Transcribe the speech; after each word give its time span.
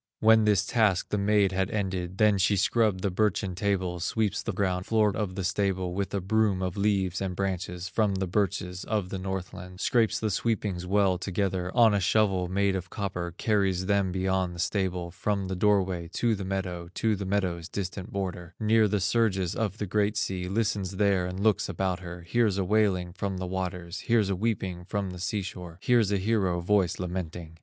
When 0.19 0.45
this 0.45 0.65
task 0.65 1.09
the 1.09 1.19
maid 1.19 1.51
had 1.51 1.69
ended, 1.69 2.17
Then 2.17 2.39
she 2.39 2.55
scrubbed 2.57 3.01
the 3.03 3.11
birchen 3.11 3.53
tables, 3.53 4.03
Sweeps 4.03 4.41
the 4.41 4.51
ground 4.51 4.87
floor 4.87 5.15
of 5.15 5.35
the 5.35 5.43
stable, 5.43 5.93
With 5.93 6.11
a 6.15 6.19
broom 6.19 6.63
of 6.63 6.75
leaves 6.75 7.21
and 7.21 7.35
branches 7.35 7.87
From 7.87 8.15
the 8.15 8.25
birches 8.25 8.83
of 8.83 9.09
the 9.09 9.19
Northland, 9.19 9.79
Scrapes 9.79 10.19
the 10.19 10.31
sweepings 10.31 10.87
well 10.87 11.19
together 11.19 11.69
On 11.77 11.93
a 11.93 11.99
shovel 11.99 12.47
made 12.47 12.75
of 12.75 12.89
copper, 12.89 13.35
Carries 13.37 13.85
them 13.85 14.11
beyond 14.11 14.55
the 14.55 14.59
stable, 14.59 15.11
From 15.11 15.49
the 15.49 15.55
doorway 15.55 16.09
to 16.13 16.33
the 16.33 16.45
meadow, 16.45 16.89
To 16.95 17.15
the 17.15 17.23
meadow's 17.27 17.69
distant 17.69 18.11
border, 18.11 18.55
Near 18.59 18.87
the 18.87 18.99
surges 18.99 19.53
of 19.55 19.77
the 19.77 19.85
great 19.85 20.17
sea, 20.17 20.49
Listens 20.49 20.95
there 20.95 21.27
and 21.27 21.39
looks 21.39 21.69
about 21.69 21.99
her, 21.99 22.23
Hears 22.23 22.57
a 22.57 22.63
wailing 22.65 23.13
from 23.13 23.37
the 23.37 23.45
waters, 23.45 23.99
Hears 23.99 24.31
a 24.31 24.35
weeping 24.35 24.83
from 24.83 25.11
the 25.11 25.19
sea 25.19 25.43
shore, 25.43 25.77
Hears 25.79 26.11
a 26.11 26.17
hero 26.17 26.59
voice 26.59 26.97
lamenting. 26.97 27.59